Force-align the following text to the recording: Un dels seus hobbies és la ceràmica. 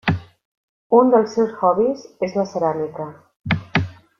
Un 0.99 1.11
dels 1.15 1.35
seus 1.37 1.53
hobbies 1.59 2.07
és 2.29 2.35
la 2.41 2.47
ceràmica. 2.55 3.07